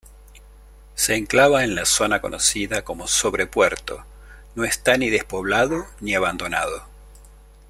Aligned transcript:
Se 0.95 1.13
enclava 1.15 1.63
en 1.63 1.75
la 1.75 1.85
zona 1.85 2.21
conocida 2.21 2.83
como 2.83 3.07
Sobrepuerto.No 3.07 4.63
esta 4.65 4.97
ni 4.97 5.11
despoblado 5.11 5.85
ni 5.99 6.15
abandonado. 6.15 6.87